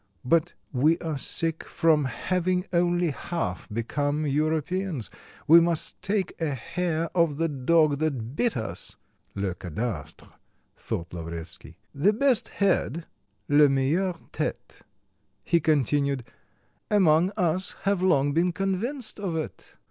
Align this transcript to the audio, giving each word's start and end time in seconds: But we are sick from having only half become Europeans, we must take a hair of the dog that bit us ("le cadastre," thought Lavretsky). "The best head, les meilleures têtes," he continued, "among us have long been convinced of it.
But 0.25 0.55
we 0.73 0.97
are 0.97 1.15
sick 1.19 1.63
from 1.63 2.05
having 2.05 2.65
only 2.73 3.11
half 3.11 3.69
become 3.71 4.25
Europeans, 4.25 5.11
we 5.47 5.59
must 5.59 6.01
take 6.01 6.33
a 6.41 6.55
hair 6.55 7.07
of 7.15 7.37
the 7.37 7.47
dog 7.47 7.99
that 7.99 8.35
bit 8.35 8.57
us 8.57 8.97
("le 9.35 9.53
cadastre," 9.53 10.27
thought 10.75 11.13
Lavretsky). 11.13 11.77
"The 11.93 12.13
best 12.13 12.47
head, 12.49 13.05
les 13.47 13.67
meilleures 13.67 14.17
têtes," 14.33 14.81
he 15.43 15.59
continued, 15.59 16.23
"among 16.89 17.29
us 17.37 17.75
have 17.83 18.01
long 18.01 18.33
been 18.33 18.51
convinced 18.51 19.19
of 19.19 19.35
it. 19.35 19.75